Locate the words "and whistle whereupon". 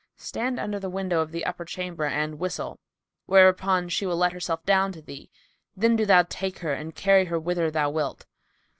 2.05-3.87